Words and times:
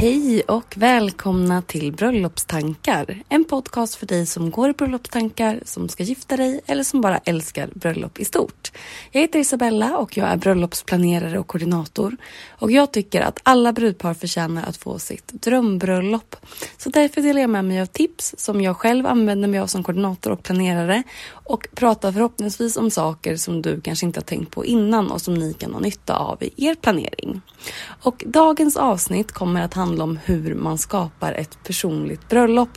Hej 0.00 0.42
och 0.42 0.74
välkomna 0.76 1.62
till 1.62 1.92
Bröllopstankar. 1.92 3.22
En 3.28 3.44
podcast 3.44 3.94
för 3.94 4.06
dig 4.06 4.26
som 4.26 4.50
går 4.50 4.70
i 4.70 4.72
bröllopstankar, 4.72 5.60
som 5.64 5.88
ska 5.88 6.02
gifta 6.02 6.36
dig 6.36 6.60
eller 6.66 6.82
som 6.82 7.00
bara 7.00 7.18
älskar 7.18 7.70
bröllop 7.74 8.18
i 8.18 8.24
stort. 8.24 8.72
Jag 9.12 9.20
heter 9.20 9.38
Isabella 9.38 9.96
och 9.96 10.16
jag 10.16 10.28
är 10.28 10.36
bröllopsplanerare 10.36 11.38
och 11.38 11.46
koordinator. 11.46 12.16
Och 12.48 12.70
jag 12.70 12.92
tycker 12.92 13.20
att 13.20 13.40
alla 13.42 13.72
brudpar 13.72 14.14
förtjänar 14.14 14.64
att 14.66 14.76
få 14.76 14.98
sitt 14.98 15.28
drömbröllop. 15.28 16.36
Så 16.76 16.90
därför 16.90 17.20
delar 17.20 17.40
jag 17.40 17.50
med 17.50 17.64
mig 17.64 17.80
av 17.80 17.86
tips 17.86 18.34
som 18.38 18.60
jag 18.60 18.76
själv 18.76 19.06
använder 19.06 19.48
mig 19.48 19.60
av 19.60 19.66
som 19.66 19.82
koordinator 19.82 20.30
och 20.30 20.42
planerare 20.42 21.02
och 21.30 21.68
pratar 21.74 22.12
förhoppningsvis 22.12 22.76
om 22.76 22.90
saker 22.90 23.36
som 23.36 23.62
du 23.62 23.80
kanske 23.80 24.06
inte 24.06 24.20
har 24.20 24.24
tänkt 24.24 24.50
på 24.50 24.64
innan 24.64 25.10
och 25.10 25.20
som 25.20 25.34
ni 25.34 25.52
kan 25.52 25.72
ha 25.72 25.80
nytta 25.80 26.16
av 26.16 26.42
i 26.42 26.66
er 26.66 26.74
planering. 26.74 27.40
Och 28.02 28.24
dagens 28.26 28.76
avsnitt 28.76 29.32
kommer 29.32 29.62
att 29.62 29.74
handla 29.74 29.87
om 30.00 30.18
hur 30.24 30.54
man 30.54 30.78
skapar 30.78 31.32
ett 31.32 31.58
personligt 31.64 32.28
bröllop. 32.28 32.70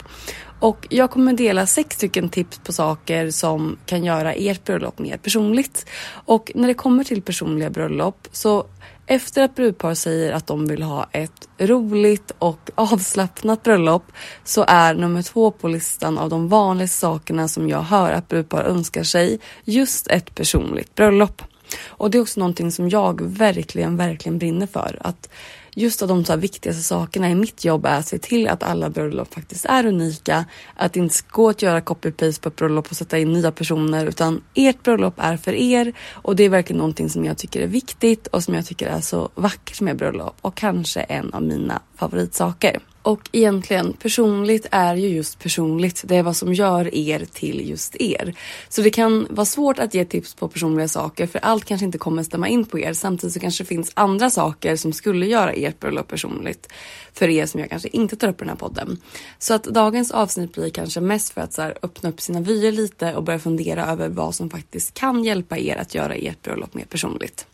Och 0.59 0.87
jag 0.89 1.11
kommer 1.11 1.33
dela 1.33 1.65
sex 1.65 1.95
stycken 1.95 2.29
tips 2.29 2.59
på 2.59 2.73
saker 2.73 3.31
som 3.31 3.77
kan 3.85 4.03
göra 4.03 4.33
ert 4.33 4.63
bröllop 4.63 4.99
mer 4.99 5.17
personligt. 5.17 5.85
Och 6.25 6.51
när 6.55 6.67
det 6.67 6.73
kommer 6.73 7.03
till 7.03 7.21
personliga 7.21 7.69
bröllop 7.69 8.27
så 8.31 8.65
efter 9.05 9.43
att 9.43 9.55
brudpar 9.55 9.93
säger 9.93 10.31
att 10.31 10.47
de 10.47 10.65
vill 10.65 10.83
ha 10.83 11.07
ett 11.11 11.49
roligt 11.57 12.31
och 12.39 12.69
avslappnat 12.75 13.63
bröllop 13.63 14.03
så 14.43 14.65
är 14.67 14.93
nummer 14.93 15.21
två 15.21 15.51
på 15.51 15.67
listan 15.67 16.17
av 16.17 16.29
de 16.29 16.47
vanligaste 16.47 16.97
sakerna 16.97 17.47
som 17.47 17.69
jag 17.69 17.81
hör 17.81 18.11
att 18.11 18.27
brudpar 18.27 18.63
önskar 18.63 19.03
sig 19.03 19.39
just 19.63 20.07
ett 20.07 20.35
personligt 20.35 20.95
bröllop. 20.95 21.41
Och 21.87 22.11
det 22.11 22.17
är 22.17 22.21
också 22.21 22.39
någonting 22.39 22.71
som 22.71 22.89
jag 22.89 23.21
verkligen, 23.21 23.97
verkligen 23.97 24.37
brinner 24.37 24.67
för. 24.67 24.97
Att 25.01 25.29
just 25.75 26.01
av 26.01 26.07
de 26.07 26.25
så 26.25 26.35
viktigaste 26.35 26.83
sakerna 26.83 27.29
i 27.29 27.35
mitt 27.35 27.65
jobb 27.65 27.85
är 27.85 27.99
att 27.99 28.07
se 28.07 28.17
till 28.17 28.47
att 28.47 28.63
alla 28.63 28.89
bröllop 28.89 29.33
faktiskt 29.33 29.65
är 29.65 29.85
unika. 29.85 30.45
Att 30.75 30.93
det 30.93 30.99
inte 30.99 31.15
gå 31.29 31.49
att 31.49 31.61
göra 31.61 31.81
copy-paste 31.81 32.41
på 32.41 32.49
ett 32.49 32.55
bröllop 32.55 32.87
och 32.89 32.97
sätta 32.97 33.17
in 33.17 33.33
nya 33.33 33.51
personer 33.51 34.05
utan 34.05 34.41
ert 34.53 34.83
bröllop 34.83 35.13
är 35.17 35.37
för 35.37 35.53
er 35.53 35.93
och 36.11 36.35
det 36.35 36.43
är 36.43 36.49
verkligen 36.49 36.77
någonting 36.77 37.09
som 37.09 37.25
jag 37.25 37.37
tycker 37.37 37.61
är 37.61 37.67
viktigt 37.67 38.27
och 38.27 38.43
som 38.43 38.53
jag 38.53 38.65
tycker 38.65 38.87
är 38.87 39.01
så 39.01 39.29
vackert 39.35 39.81
med 39.81 39.97
bröllop 39.97 40.35
och 40.41 40.55
kanske 40.55 41.01
en 41.01 41.33
av 41.33 41.43
mina 41.43 41.81
favoritsaker. 41.95 42.79
Och 43.03 43.29
egentligen, 43.31 43.93
personligt 43.93 44.65
är 44.71 44.95
ju 44.95 45.07
just 45.07 45.39
personligt. 45.39 46.01
Det 46.05 46.15
är 46.15 46.23
vad 46.23 46.35
som 46.35 46.53
gör 46.53 46.95
er 46.95 47.25
till 47.33 47.69
just 47.69 47.95
er. 48.01 48.33
Så 48.69 48.81
det 48.81 48.89
kan 48.89 49.27
vara 49.29 49.45
svårt 49.45 49.79
att 49.79 49.93
ge 49.93 50.05
tips 50.05 50.33
på 50.33 50.47
personliga 50.47 50.87
saker 50.87 51.27
för 51.27 51.39
allt 51.39 51.65
kanske 51.65 51.85
inte 51.85 51.97
kommer 51.97 52.23
stämma 52.23 52.47
in 52.47 52.65
på 52.65 52.79
er. 52.79 52.93
Samtidigt 52.93 53.33
så 53.33 53.39
kanske 53.39 53.63
det 53.63 53.67
finns 53.67 53.91
andra 53.93 54.29
saker 54.29 54.75
som 54.75 54.93
skulle 54.93 55.25
göra 55.25 55.51
ert 55.51 55.79
bröllop 55.79 56.07
personligt 56.07 56.67
för 57.13 57.27
er 57.27 57.45
som 57.45 57.59
jag 57.59 57.69
kanske 57.69 57.89
inte 57.89 58.15
tar 58.15 58.27
upp 58.27 58.35
i 58.35 58.39
den 58.39 58.49
här 58.49 58.55
podden. 58.55 58.97
Så 59.39 59.53
att 59.53 59.63
dagens 59.63 60.11
avsnitt 60.11 60.53
blir 60.53 60.69
kanske 60.69 61.01
mest 61.01 61.33
för 61.33 61.41
att 61.41 61.53
så 61.53 61.61
här, 61.61 61.77
öppna 61.81 62.09
upp 62.09 62.21
sina 62.21 62.41
vyer 62.41 62.71
lite 62.71 63.15
och 63.15 63.23
börja 63.23 63.39
fundera 63.39 63.85
över 63.85 64.09
vad 64.09 64.35
som 64.35 64.49
faktiskt 64.49 64.93
kan 64.93 65.23
hjälpa 65.23 65.57
er 65.57 65.75
att 65.75 65.95
göra 65.95 66.15
ert 66.15 66.41
bröllop 66.41 66.73
mer 66.73 66.85
personligt. 66.85 67.45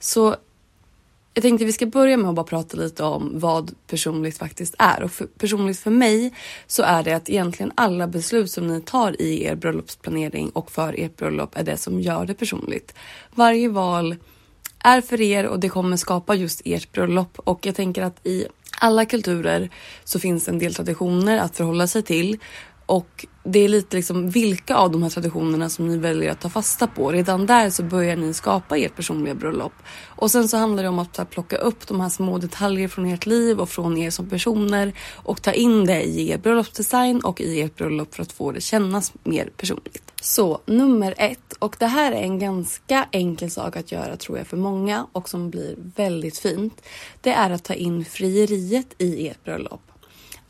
Så 0.00 0.36
jag 1.34 1.42
tänkte 1.42 1.64
vi 1.64 1.72
ska 1.72 1.86
börja 1.86 2.16
med 2.16 2.28
att 2.28 2.34
bara 2.34 2.46
prata 2.46 2.76
lite 2.76 3.04
om 3.04 3.30
vad 3.34 3.74
personligt 3.86 4.38
faktiskt 4.38 4.74
är. 4.78 5.02
Och 5.02 5.12
för, 5.12 5.26
personligt 5.26 5.78
för 5.78 5.90
mig 5.90 6.34
så 6.66 6.82
är 6.82 7.02
det 7.02 7.12
att 7.12 7.28
egentligen 7.28 7.72
alla 7.74 8.06
beslut 8.06 8.50
som 8.50 8.66
ni 8.66 8.80
tar 8.80 9.22
i 9.22 9.44
er 9.44 9.54
bröllopsplanering 9.54 10.50
och 10.50 10.70
för 10.70 10.94
ert 10.98 11.16
bröllop 11.16 11.56
är 11.56 11.62
det 11.62 11.76
som 11.76 12.00
gör 12.00 12.26
det 12.26 12.34
personligt. 12.34 12.94
Varje 13.34 13.68
val 13.68 14.16
är 14.78 15.00
för 15.00 15.20
er 15.20 15.46
och 15.46 15.60
det 15.60 15.68
kommer 15.68 15.96
skapa 15.96 16.34
just 16.34 16.62
ert 16.64 16.92
bröllop 16.92 17.38
och 17.38 17.66
jag 17.66 17.74
tänker 17.74 18.02
att 18.02 18.26
i 18.26 18.46
alla 18.80 19.04
kulturer 19.04 19.70
så 20.04 20.18
finns 20.18 20.48
en 20.48 20.58
del 20.58 20.74
traditioner 20.74 21.38
att 21.38 21.56
förhålla 21.56 21.86
sig 21.86 22.02
till 22.02 22.38
och 22.92 23.26
det 23.44 23.58
är 23.58 23.68
lite 23.68 23.96
liksom 23.96 24.30
vilka 24.30 24.76
av 24.76 24.90
de 24.90 25.02
här 25.02 25.10
traditionerna 25.10 25.68
som 25.68 25.88
ni 25.88 25.98
väljer 25.98 26.30
att 26.30 26.40
ta 26.40 26.48
fasta 26.48 26.86
på. 26.86 27.12
Redan 27.12 27.46
där 27.46 27.70
så 27.70 27.82
börjar 27.82 28.16
ni 28.16 28.34
skapa 28.34 28.76
ert 28.76 28.96
personliga 28.96 29.34
bröllop. 29.34 29.72
Och 30.06 30.30
sen 30.30 30.48
så 30.48 30.56
handlar 30.56 30.82
det 30.82 30.88
om 30.88 30.98
att 30.98 31.30
plocka 31.30 31.56
upp 31.56 31.88
de 31.88 32.00
här 32.00 32.08
små 32.08 32.38
detaljer 32.38 32.88
från 32.88 33.06
ert 33.06 33.26
liv 33.26 33.60
och 33.60 33.68
från 33.68 33.98
er 33.98 34.10
som 34.10 34.28
personer 34.28 34.92
och 35.14 35.42
ta 35.42 35.52
in 35.52 35.84
det 35.84 36.02
i 36.02 36.30
er 36.30 36.38
bröllopsdesign 36.38 37.20
och 37.20 37.40
i 37.40 37.60
ert 37.60 37.76
bröllop 37.76 38.14
för 38.14 38.22
att 38.22 38.32
få 38.32 38.52
det 38.52 38.60
kännas 38.60 39.12
mer 39.24 39.50
personligt. 39.56 40.12
Så 40.22 40.60
nummer 40.66 41.14
ett, 41.18 41.52
och 41.58 41.76
det 41.78 41.86
här 41.86 42.12
är 42.12 42.22
en 42.22 42.38
ganska 42.38 43.08
enkel 43.12 43.50
sak 43.50 43.76
att 43.76 43.92
göra 43.92 44.16
tror 44.16 44.38
jag 44.38 44.46
för 44.46 44.56
många 44.56 45.06
och 45.12 45.28
som 45.28 45.50
blir 45.50 45.74
väldigt 45.96 46.38
fint. 46.38 46.82
Det 47.20 47.32
är 47.32 47.50
att 47.50 47.64
ta 47.64 47.74
in 47.74 48.04
frieriet 48.04 48.94
i 48.98 49.28
ert 49.28 49.44
bröllop. 49.44 49.91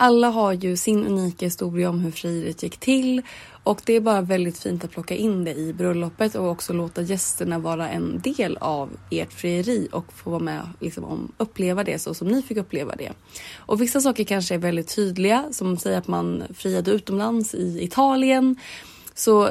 Alla 0.04 0.28
har 0.28 0.52
ju 0.52 0.76
sin 0.76 1.06
unika 1.06 1.47
historia 1.47 1.91
om 1.91 2.00
hur 2.00 2.10
frieriet 2.10 2.62
gick 2.62 2.77
till 2.77 3.22
och 3.62 3.80
det 3.84 3.92
är 3.92 4.00
bara 4.00 4.21
väldigt 4.21 4.59
fint 4.59 4.84
att 4.84 4.91
plocka 4.91 5.15
in 5.15 5.44
det 5.44 5.54
i 5.54 5.72
bröllopet 5.72 6.34
och 6.34 6.50
också 6.50 6.72
låta 6.72 7.03
gästerna 7.03 7.59
vara 7.59 7.88
en 7.88 8.21
del 8.21 8.56
av 8.56 8.91
ert 9.10 9.32
frieri 9.32 9.88
och 9.92 10.12
få 10.12 10.30
vara 10.30 10.42
med 10.42 10.68
liksom, 10.80 11.04
om 11.04 11.32
uppleva 11.38 11.84
det 11.84 11.98
så 11.98 12.15
som 12.15 12.28
ni 12.28 12.42
fick 12.42 12.59
uppleva 12.59 12.97
det. 12.97 13.12
Och 13.56 13.80
vissa 13.80 14.00
saker 14.00 14.24
kanske 14.24 14.54
är 14.54 14.59
väldigt 14.59 14.94
tydliga 14.94 15.44
som 15.50 15.77
säger 15.77 15.98
att 15.98 16.09
man 16.09 16.42
friade 16.54 16.91
utomlands 16.91 17.54
i 17.54 17.78
Italien. 17.82 18.56
Så 19.15 19.50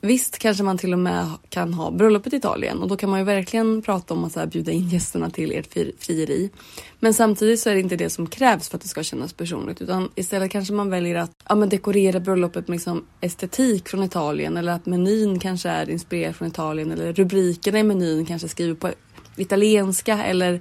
Visst 0.00 0.38
kanske 0.38 0.62
man 0.62 0.78
till 0.78 0.92
och 0.92 0.98
med 0.98 1.26
kan 1.48 1.74
ha 1.74 1.90
bröllopet 1.90 2.32
i 2.32 2.36
Italien. 2.36 2.78
Och 2.78 2.88
då 2.88 2.96
kan 2.96 3.10
man 3.10 3.18
ju 3.18 3.24
verkligen 3.24 3.82
prata 3.82 4.14
om 4.14 4.24
att 4.24 4.32
så 4.32 4.46
bjuda 4.46 4.72
in 4.72 4.88
gästerna 4.88 5.30
till 5.30 5.52
ert 5.52 5.72
frieri. 5.98 6.50
Men 7.00 7.14
samtidigt 7.14 7.60
så 7.60 7.70
är 7.70 7.74
det 7.74 7.80
inte 7.80 7.96
det 7.96 8.10
som 8.10 8.26
krävs 8.26 8.68
för 8.68 8.76
att 8.76 8.82
det 8.82 8.88
ska 8.88 9.02
kännas 9.02 9.32
personligt. 9.32 9.82
Utan 9.82 10.08
istället 10.14 10.50
kanske 10.50 10.74
man 10.74 10.90
väljer 10.90 11.16
att 11.16 11.30
ja, 11.48 11.54
men 11.54 11.68
dekorera 11.68 12.20
bröllopet 12.20 12.68
med 12.68 12.74
liksom 12.74 13.04
estetik 13.20 13.88
från 13.88 14.02
Italien. 14.02 14.56
Eller 14.56 14.72
att 14.72 14.86
menyn 14.86 15.38
kanske 15.38 15.68
är 15.68 15.90
inspirerad 15.90 16.36
från 16.36 16.48
Italien. 16.48 16.90
Eller 16.90 17.12
rubrikerna 17.12 17.78
i 17.78 17.82
menyn 17.82 18.26
kanske 18.26 18.48
skriver 18.48 18.74
på 18.74 18.90
italienska 19.36 20.24
eller 20.24 20.60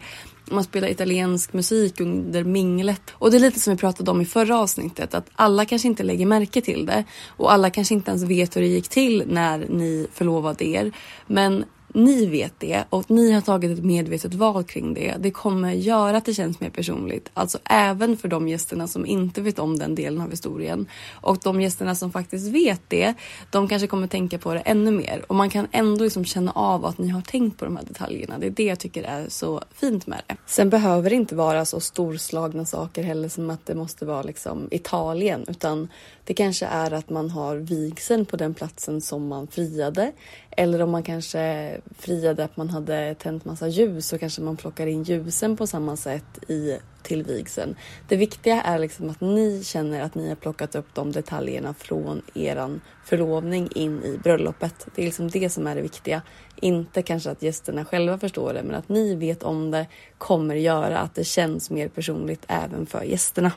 man 0.51 0.63
spelar 0.63 0.87
italiensk 0.87 1.53
musik 1.53 1.99
under 1.99 2.43
minglet. 2.43 3.01
Och 3.13 3.31
det 3.31 3.37
är 3.37 3.39
lite 3.39 3.59
som 3.59 3.73
vi 3.73 3.79
pratade 3.79 4.11
om 4.11 4.21
i 4.21 4.25
förra 4.25 4.59
avsnittet 4.59 5.13
att 5.13 5.29
alla 5.35 5.65
kanske 5.65 5.87
inte 5.87 6.03
lägger 6.03 6.25
märke 6.25 6.61
till 6.61 6.85
det 6.85 7.03
och 7.27 7.53
alla 7.53 7.69
kanske 7.69 7.93
inte 7.93 8.11
ens 8.11 8.23
vet 8.23 8.55
hur 8.55 8.61
det 8.61 8.67
gick 8.67 8.87
till 8.87 9.23
när 9.27 9.57
ni 9.57 10.07
förlovade 10.13 10.65
er. 10.65 10.91
Men 11.27 11.65
ni 11.95 12.25
vet 12.25 12.53
det 12.59 12.83
och 12.89 13.11
ni 13.11 13.31
har 13.31 13.41
tagit 13.41 13.77
ett 13.77 13.85
medvetet 13.85 14.33
val 14.33 14.63
kring 14.63 14.93
det. 14.93 15.15
Det 15.19 15.31
kommer 15.31 15.71
göra 15.71 16.17
att 16.17 16.25
det 16.25 16.33
känns 16.33 16.59
mer 16.59 16.69
personligt. 16.69 17.29
Alltså 17.33 17.57
även 17.69 18.17
för 18.17 18.27
de 18.27 18.47
gästerna 18.47 18.87
som 18.87 19.05
inte 19.05 19.41
vet 19.41 19.59
om 19.59 19.79
den 19.79 19.95
delen 19.95 20.21
av 20.21 20.29
historien. 20.29 20.87
Och 21.11 21.37
de 21.43 21.61
gästerna 21.61 21.95
som 21.95 22.11
faktiskt 22.11 22.47
vet 22.47 22.81
det, 22.87 23.13
de 23.51 23.67
kanske 23.67 23.87
kommer 23.87 24.07
tänka 24.07 24.37
på 24.37 24.53
det 24.53 24.59
ännu 24.59 24.91
mer. 24.91 25.25
Och 25.27 25.35
man 25.35 25.49
kan 25.49 25.67
ändå 25.71 26.03
liksom 26.03 26.25
känna 26.25 26.51
av 26.51 26.85
att 26.85 26.97
ni 26.97 27.07
har 27.07 27.21
tänkt 27.21 27.59
på 27.59 27.65
de 27.65 27.77
här 27.77 27.83
detaljerna. 27.83 28.37
Det 28.37 28.45
är 28.45 28.51
det 28.51 28.63
jag 28.63 28.79
tycker 28.79 29.03
är 29.03 29.29
så 29.29 29.61
fint 29.73 30.07
med 30.07 30.21
det. 30.27 30.35
Sen 30.45 30.69
behöver 30.69 31.09
det 31.09 31.15
inte 31.15 31.35
vara 31.35 31.65
så 31.65 31.79
storslagna 31.79 32.65
saker 32.65 33.03
heller 33.03 33.29
som 33.29 33.49
att 33.49 33.65
det 33.65 33.75
måste 33.75 34.05
vara 34.05 34.21
liksom 34.21 34.67
Italien. 34.71 35.45
Utan 35.47 35.87
det 36.23 36.33
kanske 36.33 36.65
är 36.65 36.93
att 36.93 37.09
man 37.09 37.29
har 37.29 37.55
vigseln 37.55 38.25
på 38.25 38.37
den 38.37 38.53
platsen 38.53 39.01
som 39.01 39.27
man 39.27 39.47
friade. 39.47 40.11
Eller 40.57 40.81
om 40.81 40.91
man 40.91 41.03
kanske 41.03 41.71
friade 41.97 42.43
att 42.43 42.57
man 42.57 42.69
hade 42.69 43.15
tänt 43.15 43.45
massa 43.45 43.67
ljus 43.67 44.07
så 44.07 44.17
kanske 44.17 44.41
man 44.41 44.57
plockar 44.57 44.87
in 44.87 45.03
ljusen 45.03 45.57
på 45.57 45.67
samma 45.67 45.95
sätt 45.95 46.49
i 46.49 46.77
till 47.05 47.23
vigseln. 47.23 47.75
Det 48.07 48.15
viktiga 48.15 48.61
är 48.61 48.79
liksom 48.79 49.09
att 49.09 49.21
ni 49.21 49.63
känner 49.63 50.01
att 50.01 50.15
ni 50.15 50.29
har 50.29 50.35
plockat 50.35 50.75
upp 50.75 50.87
de 50.93 51.11
detaljerna 51.11 51.73
från 51.73 52.21
eran 52.33 52.81
förlovning 53.05 53.69
in 53.75 54.03
i 54.03 54.17
bröllopet. 54.23 54.87
Det 54.95 55.01
är 55.01 55.05
liksom 55.05 55.29
det 55.29 55.49
som 55.49 55.67
är 55.67 55.75
det 55.75 55.81
viktiga. 55.81 56.21
Inte 56.55 57.01
kanske 57.01 57.31
att 57.31 57.41
gästerna 57.41 57.85
själva 57.85 58.17
förstår 58.17 58.53
det, 58.53 58.63
men 58.63 58.75
att 58.75 58.89
ni 58.89 59.15
vet 59.15 59.43
om 59.43 59.71
det 59.71 59.87
kommer 60.17 60.55
göra 60.55 60.99
att 60.99 61.15
det 61.15 61.23
känns 61.23 61.69
mer 61.69 61.87
personligt 61.87 62.45
även 62.47 62.85
för 62.85 63.03
gästerna. 63.03 63.51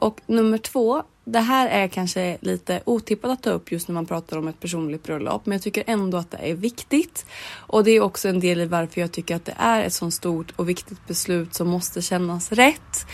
Och 0.00 0.20
nummer 0.26 0.58
två, 0.58 1.02
det 1.24 1.40
här 1.40 1.68
är 1.68 1.88
kanske 1.88 2.38
lite 2.40 2.80
otippat 2.84 3.30
att 3.30 3.42
ta 3.42 3.50
upp 3.50 3.72
just 3.72 3.88
när 3.88 3.94
man 3.94 4.06
pratar 4.06 4.38
om 4.38 4.48
ett 4.48 4.60
personligt 4.60 5.02
bröllop, 5.02 5.46
men 5.46 5.52
jag 5.52 5.62
tycker 5.62 5.84
ändå 5.86 6.18
att 6.18 6.30
det 6.30 6.50
är 6.50 6.54
viktigt. 6.54 7.26
Och 7.56 7.84
det 7.84 7.90
är 7.90 8.00
också 8.00 8.28
en 8.28 8.40
del 8.40 8.60
i 8.60 8.66
varför 8.66 9.00
jag 9.00 9.12
tycker 9.12 9.36
att 9.36 9.44
det 9.44 9.54
är 9.56 9.82
ett 9.82 9.92
så 9.92 10.10
stort 10.10 10.52
och 10.56 10.68
viktigt 10.68 11.06
beslut 11.06 11.54
som 11.54 11.68
måste 11.68 12.02
kännas 12.02 12.52
rätt. 12.52 13.06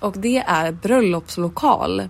Och 0.00 0.18
det 0.18 0.38
är 0.38 0.72
bröllopslokal. 0.72 2.08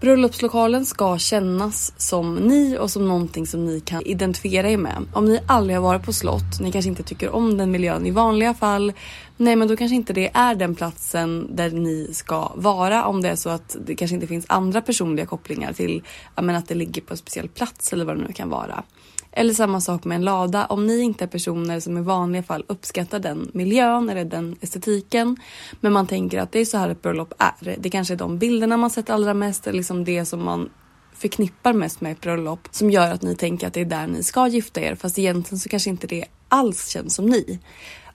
Bröllopslokalen 0.00 0.86
ska 0.86 1.18
kännas 1.18 1.92
som 1.96 2.34
ni 2.34 2.78
och 2.78 2.90
som 2.90 3.08
någonting 3.08 3.46
som 3.46 3.64
ni 3.64 3.80
kan 3.80 4.02
identifiera 4.02 4.70
er 4.70 4.76
med. 4.76 5.06
Om 5.12 5.24
ni 5.24 5.40
aldrig 5.46 5.76
har 5.76 5.82
varit 5.82 6.02
på 6.02 6.12
slott, 6.12 6.60
ni 6.60 6.72
kanske 6.72 6.88
inte 6.88 7.02
tycker 7.02 7.30
om 7.34 7.58
den 7.58 7.70
miljön 7.70 8.06
i 8.06 8.10
vanliga 8.10 8.54
fall. 8.54 8.92
Nej, 9.36 9.56
men 9.56 9.68
då 9.68 9.76
kanske 9.76 9.94
inte 9.94 10.12
det 10.12 10.30
är 10.34 10.54
den 10.54 10.74
platsen 10.74 11.56
där 11.56 11.70
ni 11.70 12.10
ska 12.12 12.52
vara. 12.54 13.04
Om 13.04 13.22
det 13.22 13.28
är 13.28 13.36
så 13.36 13.50
att 13.50 13.76
det 13.86 13.94
kanske 13.94 14.14
inte 14.14 14.26
finns 14.26 14.44
andra 14.48 14.80
personliga 14.80 15.26
kopplingar 15.26 15.72
till 15.72 16.02
att 16.34 16.68
det 16.68 16.74
ligger 16.74 17.02
på 17.02 17.12
en 17.12 17.18
speciell 17.18 17.48
plats 17.48 17.92
eller 17.92 18.04
vad 18.04 18.16
det 18.16 18.22
nu 18.22 18.32
kan 18.32 18.50
vara. 18.50 18.84
Eller 19.32 19.54
samma 19.54 19.80
sak 19.80 20.04
med 20.04 20.16
en 20.16 20.24
lada. 20.24 20.66
Om 20.66 20.86
ni 20.86 21.00
inte 21.00 21.24
är 21.24 21.28
personer 21.28 21.80
som 21.80 21.98
i 21.98 22.00
vanliga 22.00 22.42
fall 22.42 22.64
uppskattar 22.66 23.18
den 23.18 23.50
miljön 23.54 24.08
eller 24.08 24.24
den 24.24 24.56
estetiken. 24.60 25.36
Men 25.80 25.92
man 25.92 26.06
tänker 26.06 26.38
att 26.38 26.52
det 26.52 26.58
är 26.60 26.64
så 26.64 26.78
här 26.78 26.88
ett 26.88 27.02
bröllop 27.02 27.34
är. 27.38 27.76
Det 27.78 27.90
kanske 27.90 28.14
är 28.14 28.18
de 28.18 28.38
bilderna 28.38 28.76
man 28.76 28.90
sett 28.90 29.10
allra 29.10 29.34
mest. 29.34 29.66
Eller 29.66 29.76
liksom 29.76 30.04
det 30.04 30.24
som 30.24 30.44
man 30.44 30.70
förknippar 31.14 31.72
mest 31.72 32.00
med 32.00 32.12
ett 32.12 32.20
bröllop. 32.20 32.68
Som 32.70 32.90
gör 32.90 33.12
att 33.12 33.22
ni 33.22 33.36
tänker 33.36 33.66
att 33.66 33.74
det 33.74 33.80
är 33.80 33.84
där 33.84 34.06
ni 34.06 34.22
ska 34.22 34.48
gifta 34.48 34.80
er. 34.80 34.94
Fast 34.94 35.18
egentligen 35.18 35.58
så 35.58 35.68
kanske 35.68 35.90
inte 35.90 36.06
det 36.06 36.24
alls 36.48 36.88
känns 36.88 37.14
som 37.14 37.26
ni. 37.26 37.60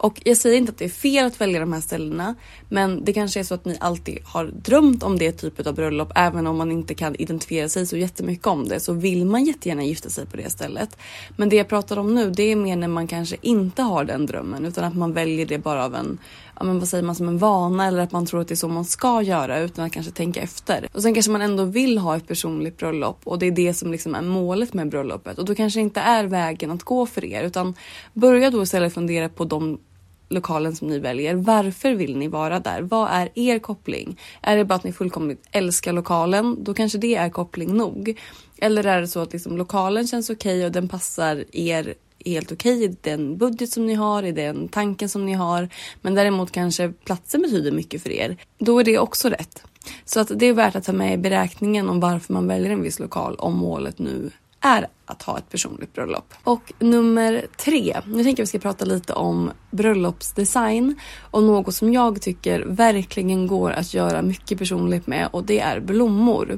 Och 0.01 0.21
jag 0.25 0.37
säger 0.37 0.57
inte 0.57 0.71
att 0.71 0.77
det 0.77 0.85
är 0.85 0.89
fel 0.89 1.25
att 1.25 1.41
välja 1.41 1.59
de 1.59 1.73
här 1.73 1.81
ställena, 1.81 2.35
men 2.69 3.05
det 3.05 3.13
kanske 3.13 3.39
är 3.39 3.43
så 3.43 3.53
att 3.53 3.65
ni 3.65 3.77
alltid 3.79 4.19
har 4.23 4.45
drömt 4.45 5.03
om 5.03 5.17
det 5.17 5.31
typet 5.31 5.67
av 5.67 5.75
bröllop, 5.75 6.11
även 6.15 6.47
om 6.47 6.57
man 6.57 6.71
inte 6.71 6.93
kan 6.93 7.15
identifiera 7.15 7.69
sig 7.69 7.85
så 7.85 7.97
jättemycket 7.97 8.47
om 8.47 8.67
det, 8.67 8.79
så 8.79 8.93
vill 8.93 9.25
man 9.25 9.45
jättegärna 9.45 9.83
gifta 9.83 10.09
sig 10.09 10.25
på 10.25 10.37
det 10.37 10.49
stället. 10.49 10.97
Men 11.37 11.49
det 11.49 11.55
jag 11.55 11.67
pratar 11.67 11.97
om 11.97 12.15
nu, 12.15 12.29
det 12.29 12.43
är 12.43 12.55
mer 12.55 12.75
när 12.75 12.87
man 12.87 13.07
kanske 13.07 13.35
inte 13.41 13.81
har 13.81 14.03
den 14.03 14.25
drömmen, 14.25 14.65
utan 14.65 14.83
att 14.83 14.95
man 14.95 15.13
väljer 15.13 15.45
det 15.45 15.57
bara 15.57 15.85
av 15.85 15.95
en 15.95 16.17
ja, 16.59 16.65
men 16.65 16.79
vad 16.79 16.87
säger 16.87 17.03
man, 17.03 17.15
som 17.15 17.27
en 17.27 17.37
vana 17.37 17.87
eller 17.87 17.99
att 17.99 18.11
man 18.11 18.25
tror 18.25 18.41
att 18.41 18.47
det 18.47 18.53
är 18.53 18.55
så 18.55 18.67
man 18.67 18.85
ska 18.85 19.21
göra 19.21 19.59
utan 19.59 19.85
att 19.85 19.91
kanske 19.91 20.11
tänka 20.11 20.41
efter. 20.41 20.87
Och 20.93 21.01
sen 21.01 21.13
kanske 21.13 21.31
man 21.31 21.41
ändå 21.41 21.63
vill 21.63 21.97
ha 21.97 22.15
ett 22.15 22.27
personligt 22.27 22.77
bröllop 22.77 23.19
och 23.23 23.39
det 23.39 23.45
är 23.45 23.51
det 23.51 23.73
som 23.73 23.91
liksom 23.91 24.15
är 24.15 24.21
målet 24.21 24.73
med 24.73 24.89
bröllopet 24.89 25.39
och 25.39 25.45
då 25.45 25.55
kanske 25.55 25.79
inte 25.79 25.99
är 25.99 26.23
vägen 26.23 26.71
att 26.71 26.83
gå 26.83 27.05
för 27.05 27.25
er 27.25 27.43
utan 27.43 27.75
börja 28.13 28.51
då 28.51 28.63
istället 28.63 28.93
fundera 28.93 29.29
på 29.29 29.45
de 29.45 29.79
lokalen 30.29 30.75
som 30.75 30.87
ni 30.87 30.99
väljer. 30.99 31.35
Varför 31.35 31.91
vill 31.91 32.17
ni 32.17 32.27
vara 32.27 32.59
där? 32.59 32.81
Vad 32.81 33.09
är 33.11 33.29
er 33.35 33.59
koppling? 33.59 34.19
Är 34.41 34.57
det 34.57 34.65
bara 34.65 34.75
att 34.75 34.83
ni 34.83 34.91
fullkomligt 34.91 35.43
älskar 35.51 35.93
lokalen? 35.93 36.63
Då 36.63 36.73
kanske 36.73 36.97
det 36.97 37.15
är 37.15 37.29
koppling 37.29 37.73
nog. 37.77 38.19
Eller 38.57 38.85
är 38.85 39.01
det 39.01 39.07
så 39.07 39.19
att 39.19 39.33
liksom 39.33 39.57
lokalen 39.57 40.07
känns 40.07 40.29
okej 40.29 40.57
okay 40.57 40.65
och 40.65 40.71
den 40.71 40.87
passar 40.87 41.45
er 41.51 41.93
helt 42.25 42.51
okej 42.51 42.77
okay 42.77 42.85
i 42.85 42.97
den 43.01 43.37
budget 43.37 43.69
som 43.69 43.85
ni 43.85 43.93
har, 43.93 44.23
i 44.23 44.31
den 44.31 44.69
tanken 44.69 45.09
som 45.09 45.25
ni 45.25 45.33
har. 45.33 45.69
Men 46.01 46.15
däremot 46.15 46.51
kanske 46.51 46.93
platsen 47.05 47.41
betyder 47.41 47.71
mycket 47.71 48.03
för 48.03 48.09
er. 48.09 48.37
Då 48.57 48.79
är 48.79 48.83
det 48.83 48.99
också 48.99 49.29
rätt. 49.29 49.63
Så 50.05 50.19
att 50.19 50.31
det 50.35 50.45
är 50.45 50.53
värt 50.53 50.75
att 50.75 50.83
ta 50.83 50.93
med 50.93 51.13
i 51.13 51.17
beräkningen 51.17 51.89
om 51.89 51.99
varför 51.99 52.33
man 52.33 52.47
väljer 52.47 52.71
en 52.71 52.81
viss 52.81 52.99
lokal 52.99 53.35
om 53.35 53.57
målet 53.57 53.99
nu 53.99 54.31
är 54.61 54.87
att 55.05 55.23
ha 55.23 55.37
ett 55.37 55.49
personligt 55.49 55.93
bröllop. 55.93 56.33
Och 56.43 56.73
nummer 56.79 57.45
tre, 57.57 58.01
nu 58.05 58.23
tänker 58.23 58.29
jag 58.29 58.31
att 58.31 58.39
vi 58.39 58.45
ska 58.45 58.59
prata 58.59 58.85
lite 58.85 59.13
om 59.13 59.51
bröllopsdesign 59.71 60.99
och 61.31 61.43
något 61.43 61.75
som 61.75 61.93
jag 61.93 62.21
tycker 62.21 62.59
verkligen 62.67 63.47
går 63.47 63.71
att 63.71 63.93
göra 63.93 64.21
mycket 64.21 64.57
personligt 64.57 65.07
med 65.07 65.29
och 65.31 65.43
det 65.43 65.59
är 65.59 65.79
blommor. 65.79 66.57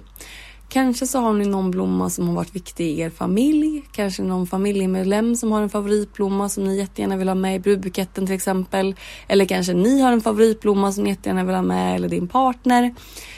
Kanske 0.73 1.07
så 1.07 1.19
har 1.19 1.33
ni 1.33 1.45
någon 1.45 1.71
blomma 1.71 2.09
som 2.09 2.27
har 2.27 2.35
varit 2.35 2.55
viktig 2.55 2.85
i 2.85 2.99
er 2.99 3.09
familj. 3.09 3.83
Kanske 3.91 4.23
någon 4.23 4.47
familjemedlem 4.47 5.35
som 5.35 5.51
har 5.51 5.61
en 5.61 5.69
favoritblomma 5.69 6.49
som 6.49 6.63
ni 6.63 6.77
jättegärna 6.77 7.17
vill 7.17 7.27
ha 7.27 7.35
med 7.35 7.55
i 7.55 7.59
brudbuketten 7.59 8.25
till 8.25 8.35
exempel. 8.35 8.95
Eller 9.27 9.45
kanske 9.45 9.73
ni 9.73 10.01
har 10.01 10.11
en 10.11 10.21
favoritblomma 10.21 10.91
som 10.91 11.03
ni 11.03 11.09
jättegärna 11.09 11.43
vill 11.43 11.55
ha 11.55 11.61
med 11.61 11.95
eller 11.95 12.09
din 12.09 12.27
partner. 12.27 12.95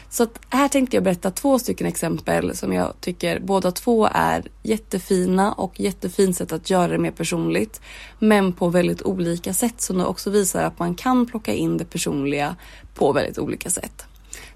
Så 0.10 0.24
att 0.24 0.40
här 0.50 0.68
tänkte 0.68 0.98
jag 0.98 1.04
berätta 1.04 1.32
två 1.32 1.60
stycken 1.60 1.88
exempel 1.88 2.56
som 2.56 2.74
jag 2.74 2.94
tycker 3.02 3.40
båda 3.40 3.72
två 3.72 4.10
är 4.12 4.48
jättefina 4.64 5.54
och 5.54 5.80
jättefint 5.80 6.38
sätt 6.38 6.52
att 6.52 6.70
göra 6.70 6.88
det 6.88 6.98
mer 6.98 7.12
personligt. 7.12 7.82
Men 8.20 8.54
på 8.54 8.70
väldigt 8.70 9.02
olika 9.02 9.54
sätt 9.54 9.82
som 9.82 10.06
också 10.06 10.30
visar 10.30 10.64
att 10.64 10.80
man 10.80 10.96
kan 10.96 11.26
plocka 11.26 11.54
in 11.54 11.78
det 11.78 11.86
personliga 11.86 12.56
på 12.94 13.14
väldigt 13.14 13.40
olika 13.40 13.70
sätt. 13.70 14.06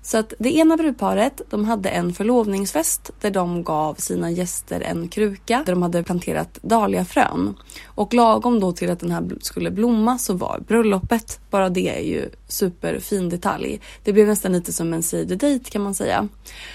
Så 0.02 0.18
att 0.18 0.34
det 0.40 0.56
ena 0.56 0.78
brudparet, 0.78 1.42
de 1.50 1.66
hade 1.66 1.90
en 1.90 2.14
förlovningsfest 2.14 3.12
där 3.22 3.32
de 3.32 3.64
gav 3.64 3.96
sina 3.96 4.32
gäster 4.32 4.82
en 4.82 5.08
kruka 5.08 5.64
där 5.66 5.74
de 5.74 5.82
hade 5.82 6.04
planterat 6.04 6.60
dahliafrön. 6.62 7.56
Och 7.86 8.14
lagom 8.14 8.60
då 8.60 8.72
till 8.72 8.92
att 8.92 9.00
den 9.00 9.12
här 9.12 9.30
skulle 9.42 9.72
blomma 9.72 10.18
så 10.18 10.34
var 10.34 10.60
bröllopet. 10.68 11.40
Bara 11.50 11.70
det 11.70 11.90
är 11.98 12.04
ju 12.04 12.30
superfin 12.48 13.30
detalj. 13.30 13.82
Det 14.04 14.14
blev 14.14 14.28
nästan 14.28 14.52
lite 14.52 14.74
som 14.74 14.94
en 14.94 15.04
say 15.04 15.26
date 15.26 15.70
kan 15.70 15.82
man 15.82 15.96
säga. 15.96 16.28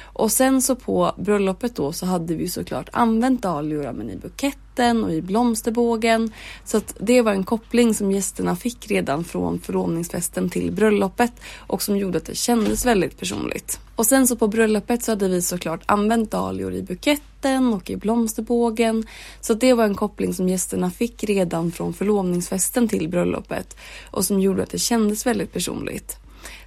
Och 0.03 0.33
sen 0.33 0.63
så 0.63 0.77
på 0.77 1.13
bröllopet 1.17 1.77
då 1.77 1.93
så 1.93 2.07
hade 2.07 2.35
vi 2.35 2.49
såklart 2.49 2.89
använt 2.93 3.43
dahlior 3.43 4.11
i 4.11 4.17
buketten 4.17 5.05
och 5.05 5.13
i 5.13 5.23
blomsterbågen. 5.23 6.33
Så 6.65 6.77
att 6.77 6.97
det 7.01 7.23
var 7.23 7.33
en 7.33 7.45
koppling 7.45 7.95
som 7.95 8.13
gästerna 8.13 8.57
fick 8.57 8.91
redan 8.91 9.25
från 9.25 9.61
förlovningsfesten 9.61 10.51
till 10.51 10.73
bröllopet 10.73 11.33
och 11.57 11.83
som 11.83 11.97
gjorde 11.97 12.19
att 12.19 12.27
det 12.27 12.35
kändes 12.35 12.87
väldigt 12.87 13.19
personligt. 13.19 13.81
Och 13.97 14.07
sen 14.07 14.27
så 14.27 14.37
på 14.37 14.49
bröllopet 14.49 15.03
så 15.03 15.13
hade 15.13 15.29
vi 15.29 15.43
såklart 15.43 15.83
använt 15.87 16.31
dahlior 16.31 16.75
i 16.75 16.83
buketten 16.83 17.73
och 17.75 17.91
i 17.91 17.97
blomsterbågen. 17.97 19.07
Så 19.41 19.55
det 19.55 19.73
var 19.73 19.85
en 19.85 19.95
koppling 19.95 20.35
som 20.35 20.49
gästerna 20.49 20.91
fick 20.91 21.25
redan 21.25 21.73
från 21.73 21.95
förlovningsfesten 21.95 22.89
till 22.89 23.09
bröllopet 23.09 23.77
och 24.11 24.25
som 24.25 24.41
gjorde 24.41 24.63
att 24.63 24.71
det 24.71 24.79
kändes 24.79 25.27
väldigt 25.27 25.53
personligt. 25.53 26.22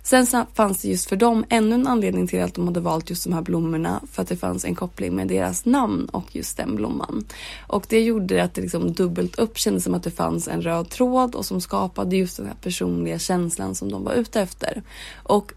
Sen 0.05 0.45
fanns 0.53 0.81
det 0.81 0.87
just 0.87 1.09
för 1.09 1.15
dem 1.15 1.45
ännu 1.49 1.75
en 1.75 1.87
anledning 1.87 2.27
till 2.27 2.43
att 2.43 2.53
de 2.53 2.67
hade 2.67 2.79
valt 2.79 3.09
just 3.09 3.23
de 3.23 3.33
här 3.33 3.41
blommorna 3.41 4.01
för 4.11 4.21
att 4.21 4.27
det 4.27 4.37
fanns 4.37 4.65
en 4.65 4.75
koppling 4.75 5.15
med 5.15 5.27
deras 5.27 5.65
namn 5.65 6.05
och 6.05 6.35
just 6.35 6.57
den 6.57 6.75
blomman. 6.75 7.25
Och 7.67 7.85
det 7.89 8.01
gjorde 8.01 8.43
att 8.43 8.53
det 8.53 8.61
liksom 8.61 8.93
dubbelt 8.93 9.39
upp 9.39 9.57
kändes 9.57 9.83
som 9.83 9.93
att 9.93 10.03
det 10.03 10.11
fanns 10.11 10.47
en 10.47 10.61
röd 10.61 10.89
tråd 10.89 11.35
och 11.35 11.45
som 11.45 11.61
skapade 11.61 12.17
just 12.17 12.37
den 12.37 12.45
här 12.45 12.55
personliga 12.61 13.19
känslan 13.19 13.75
som 13.75 13.91
de 13.91 14.03
var 14.03 14.13
ute 14.13 14.41
efter. 14.41 14.83
Och 15.23 15.53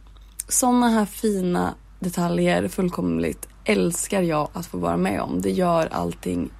sådana 0.49 0.88
här 0.88 1.07
fina 1.07 1.75
detaljer 2.00 2.69
fullkomligt 2.69 3.49
älskar 3.64 4.23
jag 4.23 4.49
att 4.52 4.67
få 4.67 4.78
vara 4.78 4.97
med 4.97 5.21
om. 5.21 5.40
Det 5.43 5.50
gör 5.50 5.88
allting 5.93 6.50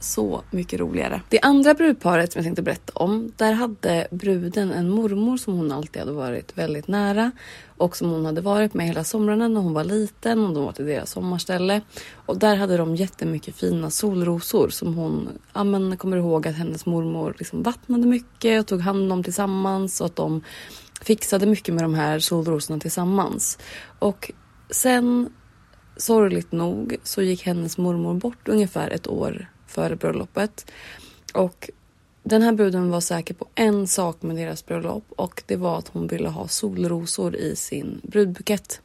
så 0.00 0.42
mycket 0.50 0.80
roligare. 0.80 1.20
Det 1.28 1.40
andra 1.40 1.74
brudparet 1.74 2.32
som 2.32 2.38
jag 2.38 2.44
tänkte 2.44 2.62
berätta 2.62 2.92
om, 2.94 3.32
där 3.36 3.52
hade 3.52 4.06
bruden 4.10 4.72
en 4.72 4.90
mormor 4.90 5.36
som 5.36 5.54
hon 5.54 5.72
alltid 5.72 6.00
hade 6.00 6.12
varit 6.12 6.58
väldigt 6.58 6.88
nära 6.88 7.30
och 7.76 7.96
som 7.96 8.10
hon 8.10 8.26
hade 8.26 8.40
varit 8.40 8.74
med 8.74 8.86
hela 8.86 9.04
somrarna 9.04 9.48
när 9.48 9.60
hon 9.60 9.72
var 9.72 9.84
liten 9.84 10.46
och 10.46 10.54
de 10.54 10.64
var 10.64 10.72
till 10.72 10.86
deras 10.86 11.10
sommarställe. 11.10 11.80
Och 12.26 12.38
där 12.38 12.56
hade 12.56 12.76
de 12.76 12.96
jättemycket 12.96 13.56
fina 13.56 13.90
solrosor 13.90 14.68
som 14.68 14.94
hon 14.94 15.28
ja, 15.54 15.64
men, 15.64 15.96
kommer 15.96 16.16
ihåg 16.16 16.48
att 16.48 16.54
hennes 16.54 16.86
mormor 16.86 17.34
liksom 17.38 17.62
vattnade 17.62 18.06
mycket 18.06 18.60
och 18.60 18.66
tog 18.66 18.80
hand 18.80 19.12
om 19.12 19.22
tillsammans 19.22 20.00
och 20.00 20.06
att 20.06 20.16
de 20.16 20.42
fixade 21.02 21.46
mycket 21.46 21.74
med 21.74 21.84
de 21.84 21.94
här 21.94 22.18
solrosorna 22.18 22.80
tillsammans. 22.80 23.58
Och 23.98 24.32
sen 24.70 25.28
sorgligt 25.96 26.52
nog 26.52 26.96
så 27.02 27.22
gick 27.22 27.42
hennes 27.42 27.78
mormor 27.78 28.14
bort 28.14 28.48
ungefär 28.48 28.90
ett 28.90 29.06
år 29.06 29.46
före 29.66 29.96
bröllopet. 29.96 30.72
Och 31.34 31.70
den 32.22 32.42
här 32.42 32.52
bruden 32.52 32.90
var 32.90 33.00
säker 33.00 33.34
på 33.34 33.46
en 33.54 33.86
sak 33.86 34.22
med 34.22 34.36
deras 34.36 34.66
bröllop 34.66 35.04
och 35.08 35.42
det 35.46 35.56
var 35.56 35.78
att 35.78 35.88
hon 35.88 36.06
ville 36.06 36.28
ha 36.28 36.48
solrosor 36.48 37.36
i 37.36 37.56
sin 37.56 38.00
brudbukett. 38.02 38.80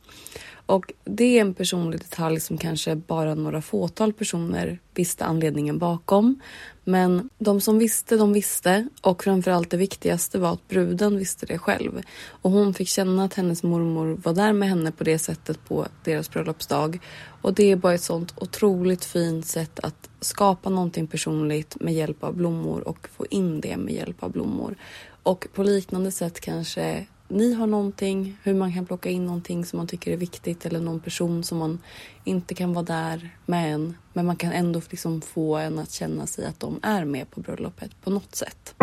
Och 0.72 0.94
det 1.04 1.38
är 1.38 1.42
en 1.42 1.54
personlig 1.54 2.00
detalj 2.00 2.40
som 2.40 2.58
kanske 2.58 2.96
bara 2.96 3.36
några 3.36 3.62
fåtal 3.62 4.14
personer 4.14 4.80
visste 4.96 5.26
anledningen 5.26 5.78
bakom. 5.78 6.40
Men 6.84 7.30
de 7.38 7.62
som 7.62 7.80
visste, 7.80 8.18
de 8.18 8.34
visste 8.34 8.88
och 9.02 9.24
framförallt 9.24 9.70
det 9.70 9.78
viktigaste 9.78 10.40
var 10.40 10.54
att 10.54 10.68
bruden 10.68 11.18
visste 11.18 11.46
det 11.46 11.58
själv. 11.58 12.02
Och 12.28 12.52
hon 12.52 12.74
fick 12.74 12.88
känna 12.88 13.24
att 13.24 13.34
hennes 13.34 13.64
mormor 13.64 14.20
var 14.24 14.34
där 14.34 14.54
med 14.54 14.70
henne 14.70 14.92
på 14.92 15.04
det 15.04 15.20
sättet 15.20 15.66
på 15.68 15.88
deras 16.04 16.30
bröllopsdag. 16.30 17.00
Och 17.42 17.54
det 17.54 17.72
är 17.72 17.76
bara 17.76 17.94
ett 17.94 18.02
sånt 18.02 18.34
otroligt 18.38 19.06
fint 19.06 19.46
sätt 19.46 19.80
att 19.80 20.10
skapa 20.20 20.70
någonting 20.70 21.08
personligt 21.08 21.76
med 21.80 21.94
hjälp 21.94 22.24
av 22.24 22.36
blommor 22.36 22.88
och 22.88 23.08
få 23.18 23.26
in 23.30 23.62
det 23.62 23.78
med 23.78 23.94
hjälp 23.94 24.24
av 24.24 24.32
blommor. 24.32 24.76
Och 25.24 25.48
på 25.54 25.64
liknande 25.64 26.12
sätt 26.12 26.40
kanske 26.40 27.06
ni 27.32 27.54
har 27.54 27.68
någonting, 27.68 28.38
hur 28.44 28.54
man 28.54 28.74
kan 28.74 28.86
plocka 28.86 29.10
in 29.10 29.26
någonting 29.26 29.66
som 29.66 29.78
man 29.78 29.88
tycker 29.88 30.12
är 30.12 30.18
viktigt 30.18 30.66
eller 30.66 30.80
någon 30.80 31.00
person 31.00 31.44
som 31.44 31.58
man 31.58 31.80
inte 32.24 32.54
kan 32.54 32.74
vara 32.74 32.86
där 32.86 33.30
med 33.46 33.74
en. 33.74 33.98
Men 34.14 34.26
man 34.26 34.36
kan 34.36 34.52
ändå 34.52 34.82
liksom 34.90 35.22
få 35.22 35.56
en 35.56 35.80
att 35.80 35.92
känna 35.92 36.28
sig 36.28 36.46
att 36.46 36.60
de 36.60 36.80
är 36.84 37.06
med 37.06 37.32
på 37.32 37.42
bröllopet 37.42 38.02
på 38.04 38.10
något 38.10 38.36
sätt. 38.36 38.76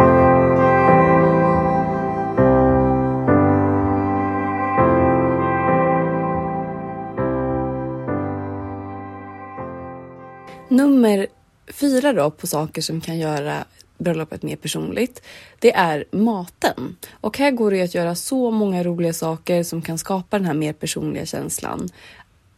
Nummer 10.69 11.27
fyra 11.73 12.13
då 12.13 12.31
på 12.31 12.47
saker 12.47 12.83
som 12.83 13.01
kan 13.01 13.19
göra 13.19 13.65
bröllopet 13.99 14.43
mer 14.43 14.57
personligt, 14.57 15.23
det 15.59 15.75
är 15.75 16.05
maten. 16.11 16.97
Och 17.11 17.39
här 17.39 17.51
går 17.51 17.71
det 17.71 17.83
att 17.83 17.95
göra 17.95 18.15
så 18.15 18.51
många 18.51 18.83
roliga 18.83 19.13
saker 19.13 19.63
som 19.63 19.83
kan 19.83 19.99
skapa 19.99 20.39
den 20.39 20.47
här 20.47 20.55
mer 20.55 20.73
personliga 20.73 21.27
känslan. 21.27 21.89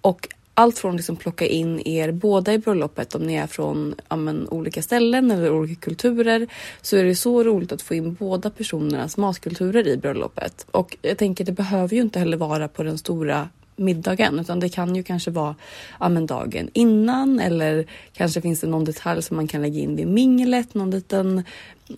Och 0.00 0.28
allt 0.54 0.78
från 0.78 0.96
liksom 0.96 1.16
plocka 1.16 1.46
in 1.46 1.80
er 1.88 2.12
båda 2.12 2.52
i 2.52 2.58
bröllopet 2.58 3.14
om 3.14 3.22
ni 3.22 3.34
är 3.34 3.46
från 3.46 3.94
ja, 4.08 4.16
men, 4.16 4.48
olika 4.48 4.82
ställen 4.82 5.30
eller 5.30 5.52
olika 5.52 5.80
kulturer 5.80 6.46
så 6.82 6.96
är 6.96 7.04
det 7.04 7.14
så 7.14 7.42
roligt 7.42 7.72
att 7.72 7.82
få 7.82 7.94
in 7.94 8.14
båda 8.14 8.50
personernas 8.50 9.16
matkulturer 9.16 9.88
i 9.88 9.96
bröllopet. 9.96 10.66
Och 10.70 10.96
jag 11.02 11.18
tänker 11.18 11.44
det 11.44 11.52
behöver 11.52 11.94
ju 11.94 12.00
inte 12.02 12.18
heller 12.18 12.36
vara 12.36 12.68
på 12.68 12.82
den 12.82 12.98
stora 12.98 13.48
middagen 13.80 14.38
utan 14.38 14.60
det 14.60 14.68
kan 14.68 14.96
ju 14.96 15.02
kanske 15.02 15.30
vara 15.30 15.54
ja, 16.00 16.08
men 16.08 16.26
dagen 16.26 16.68
innan 16.72 17.40
eller 17.40 17.86
kanske 18.12 18.40
finns 18.40 18.60
det 18.60 18.66
någon 18.66 18.84
detalj 18.84 19.22
som 19.22 19.36
man 19.36 19.48
kan 19.48 19.62
lägga 19.62 19.80
in 19.80 19.96
vid 19.96 20.06
minglet, 20.06 20.74
någon 20.74 20.90
liten 20.90 21.44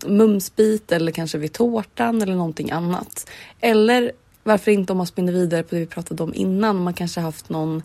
mumsbit 0.07 0.93
eller 0.93 1.13
kanske 1.13 1.39
vid 1.39 1.53
tårtan 1.53 2.23
eller 2.23 2.35
någonting 2.35 2.71
annat. 2.71 3.31
Eller 3.61 4.13
varför 4.43 4.71
inte 4.71 4.93
om 4.93 4.99
man 4.99 5.07
spinner 5.07 5.33
vidare 5.33 5.63
på 5.63 5.75
det 5.75 5.81
vi 5.81 5.87
pratade 5.87 6.23
om 6.23 6.35
innan, 6.35 6.83
man 6.83 6.95
kanske 6.95 7.21
haft 7.21 7.49
någon 7.49 7.83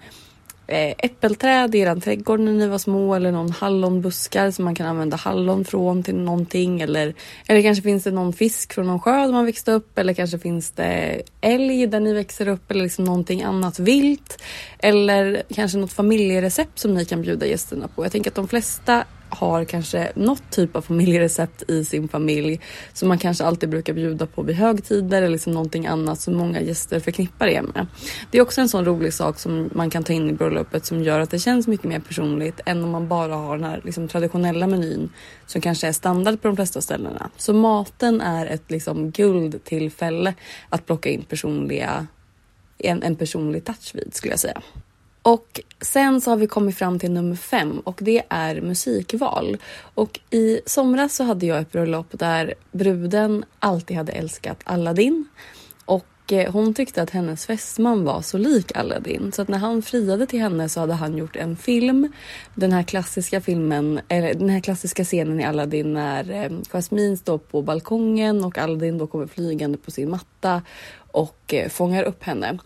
Eh, 0.69 0.95
äppelträd 0.97 1.75
i 1.75 1.79
er 1.79 1.95
trädgård 1.95 2.39
när 2.39 2.51
ni 2.51 2.67
var 2.67 2.77
små 2.77 3.15
eller 3.15 3.31
någon 3.31 3.51
hallonbuskar 3.51 4.51
som 4.51 4.65
man 4.65 4.75
kan 4.75 4.87
använda 4.87 5.17
hallon 5.17 5.65
från 5.65 6.03
till 6.03 6.15
någonting 6.15 6.81
eller, 6.81 7.13
eller 7.47 7.61
kanske 7.61 7.83
finns 7.83 8.03
det 8.03 8.11
någon 8.11 8.33
fisk 8.33 8.73
från 8.73 8.87
någon 8.87 8.99
sjö 8.99 9.25
där 9.25 9.31
man 9.31 9.45
växte 9.45 9.71
upp 9.71 9.97
eller 9.97 10.13
kanske 10.13 10.39
finns 10.39 10.71
det 10.71 11.21
älg 11.41 11.87
där 11.87 11.99
ni 11.99 12.13
växer 12.13 12.47
upp 12.47 12.71
eller 12.71 12.83
liksom 12.83 13.05
någonting 13.05 13.43
annat 13.43 13.79
vilt 13.79 14.43
eller 14.79 15.43
kanske 15.53 15.77
något 15.77 15.93
familjerecept 15.93 16.79
som 16.79 16.93
ni 16.93 17.05
kan 17.05 17.21
bjuda 17.21 17.45
gästerna 17.45 17.87
på. 17.87 18.05
Jag 18.05 18.11
tänker 18.11 18.31
att 18.31 18.35
de 18.35 18.47
flesta 18.47 19.03
har 19.37 19.65
kanske 19.65 20.11
något 20.15 20.43
typ 20.51 20.75
av 20.75 20.81
familjerecept 20.81 21.69
i 21.69 21.85
sin 21.85 22.07
familj 22.07 22.61
som 22.93 23.07
man 23.09 23.17
kanske 23.17 23.43
alltid 23.43 23.69
brukar 23.69 23.93
bjuda 23.93 24.25
på 24.25 24.41
vid 24.41 24.55
högtider 24.55 25.17
eller 25.17 25.29
liksom 25.29 25.53
någonting 25.53 25.87
annat 25.87 26.19
som 26.19 26.35
många 26.35 26.61
gäster 26.61 26.99
förknippar 26.99 27.47
det 27.47 27.61
med. 27.61 27.87
Det 28.31 28.37
är 28.37 28.41
också 28.41 28.61
en 28.61 28.69
sån 28.69 28.85
rolig 28.85 29.13
sak 29.13 29.39
som 29.39 29.69
man 29.73 29.89
kan 29.89 30.03
ta 30.03 30.13
in 30.13 30.29
i 30.29 30.33
bröllopet 30.33 30.85
som 30.85 31.03
gör 31.03 31.19
att 31.19 31.31
det 31.31 31.39
känns 31.39 31.67
mycket 31.67 31.85
mer 31.85 31.99
personligt 31.99 32.59
än 32.65 32.83
om 32.83 32.89
man 32.89 33.07
bara 33.07 33.35
har 33.35 33.57
den 33.57 33.69
här 33.69 33.81
liksom 33.83 34.07
traditionella 34.07 34.67
menyn 34.67 35.09
som 35.45 35.61
kanske 35.61 35.87
är 35.87 35.91
standard 35.91 36.41
på 36.41 36.47
de 36.47 36.55
flesta 36.55 36.81
ställena. 36.81 37.29
Så 37.37 37.53
maten 37.53 38.21
är 38.21 38.45
ett 38.45 38.71
liksom 38.71 39.11
guldtillfälle 39.11 40.33
att 40.69 40.85
plocka 40.85 41.09
in 41.09 41.23
personliga 41.23 42.07
en, 42.77 43.03
en 43.03 43.15
personlig 43.15 43.65
touch 43.65 43.95
vid 43.95 44.15
skulle 44.15 44.33
jag 44.33 44.39
säga. 44.39 44.61
Och 45.27 45.61
sen 45.81 46.21
så 46.21 46.29
har 46.29 46.37
vi 46.37 46.47
kommit 46.47 46.77
fram 46.77 46.99
till 46.99 47.11
nummer 47.11 47.35
fem 47.35 47.79
och 47.79 47.99
det 48.01 48.23
är 48.29 48.61
musikval. 48.61 49.57
Och 49.77 50.19
i 50.29 50.61
somras 50.65 51.15
så 51.15 51.23
hade 51.23 51.45
jag 51.45 51.59
ett 51.59 51.71
bröllop 51.71 52.07
där 52.11 52.53
bruden 52.71 53.45
alltid 53.59 53.97
hade 53.97 54.11
älskat 54.11 54.59
Aladdin. 54.63 55.27
Och 55.85 56.33
eh, 56.33 56.51
hon 56.51 56.73
tyckte 56.73 57.01
att 57.01 57.09
hennes 57.09 57.45
fästman 57.45 58.03
var 58.03 58.21
så 58.21 58.37
lik 58.37 58.77
Aladdin 58.77 59.31
så 59.31 59.41
att 59.41 59.47
när 59.47 59.57
han 59.57 59.81
friade 59.81 60.25
till 60.25 60.39
henne 60.39 60.69
så 60.69 60.79
hade 60.79 60.93
han 60.93 61.17
gjort 61.17 61.35
en 61.35 61.55
film. 61.55 62.13
Den 62.55 62.71
här 62.71 62.83
klassiska 62.83 63.41
filmen, 63.41 63.99
eller 64.07 64.33
den 64.33 64.49
här 64.49 64.59
klassiska 64.59 65.03
scenen 65.03 65.39
i 65.39 65.43
Aladdin 65.43 65.93
när 65.93 66.31
eh, 66.31 66.51
Jasmine 66.71 67.17
står 67.17 67.37
på 67.37 67.61
balkongen 67.61 68.43
och 68.43 68.57
Aladdin 68.57 68.97
då 68.97 69.07
kommer 69.07 69.27
flygande 69.27 69.77
på 69.77 69.91
sin 69.91 70.09
matta 70.09 70.61
och 71.11 71.53
eh, 71.53 71.69
fångar 71.69 72.03
upp 72.03 72.23
henne. 72.23 72.57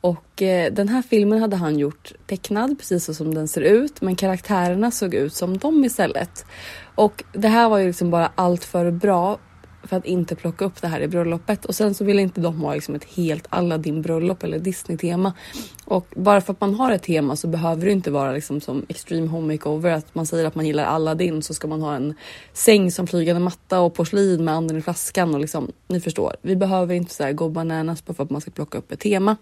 Och 0.00 0.42
eh, 0.42 0.72
den 0.72 0.88
här 0.88 1.02
filmen 1.02 1.40
hade 1.40 1.56
han 1.56 1.78
gjort 1.78 2.12
tecknad 2.26 2.78
precis 2.78 3.04
så 3.04 3.14
som 3.14 3.34
den 3.34 3.48
ser 3.48 3.60
ut 3.60 4.00
men 4.00 4.16
karaktärerna 4.16 4.90
såg 4.90 5.14
ut 5.14 5.34
som 5.34 5.58
dem 5.58 5.84
istället. 5.84 6.46
Och 6.94 7.24
det 7.32 7.48
här 7.48 7.68
var 7.68 7.78
ju 7.78 7.86
liksom 7.86 8.10
bara 8.10 8.32
allt 8.34 8.64
för 8.64 8.90
bra 8.90 9.38
för 9.82 9.96
att 9.96 10.04
inte 10.04 10.34
plocka 10.34 10.64
upp 10.64 10.82
det 10.82 10.88
här 10.88 11.00
i 11.00 11.08
bröllopet 11.08 11.64
och 11.64 11.74
sen 11.74 11.94
så 11.94 12.04
ville 12.04 12.22
inte 12.22 12.40
de 12.40 12.60
ha 12.60 12.74
liksom 12.74 12.94
ett 12.94 13.04
helt 13.04 13.46
Aladdin 13.48 14.02
bröllop 14.02 14.42
eller 14.42 14.58
Disney 14.58 14.98
tema. 14.98 15.32
Och 15.84 16.06
bara 16.16 16.40
för 16.40 16.52
att 16.52 16.60
man 16.60 16.74
har 16.74 16.92
ett 16.92 17.02
tema 17.02 17.36
så 17.36 17.46
behöver 17.46 17.86
det 17.86 17.92
inte 17.92 18.10
vara 18.10 18.32
liksom 18.32 18.60
som 18.60 18.86
Extreme 18.88 19.26
Home 19.26 19.54
Makeover 19.54 19.90
att 19.90 20.14
man 20.14 20.26
säger 20.26 20.44
att 20.44 20.54
man 20.54 20.66
gillar 20.66 20.84
Aladdin 20.84 21.42
så 21.42 21.54
ska 21.54 21.68
man 21.68 21.82
ha 21.82 21.94
en 21.94 22.14
säng 22.52 22.92
som 22.92 23.06
flygande 23.06 23.40
matta 23.40 23.80
och 23.80 23.94
porslin 23.94 24.44
med 24.44 24.54
anden 24.54 24.76
i 24.76 24.82
flaskan 24.82 25.34
och 25.34 25.40
liksom 25.40 25.72
ni 25.88 26.00
förstår. 26.00 26.36
Vi 26.42 26.56
behöver 26.56 26.94
inte 26.94 27.14
så 27.14 27.24
här 27.24 27.32
gå 27.32 27.48
bananas 27.48 28.04
bara 28.04 28.14
för 28.14 28.24
att 28.24 28.30
man 28.30 28.40
ska 28.40 28.50
plocka 28.50 28.78
upp 28.78 28.92
ett 28.92 29.00
tema 29.00 29.36